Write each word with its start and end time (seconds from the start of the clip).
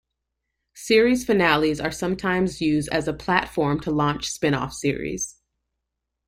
Series 0.73 1.23
finales 1.27 1.79
are 1.79 1.91
sometimes 1.91 2.59
used 2.59 2.89
as 2.91 3.07
a 3.07 3.13
platform 3.13 3.79
to 3.81 3.91
launch 3.91 4.27
spinoff 4.33 4.73
series. 4.73 5.35